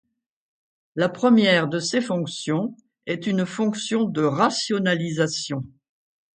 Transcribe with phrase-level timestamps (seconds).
[0.95, 5.63] La première de ces fonctions est une fonction de rationalisation.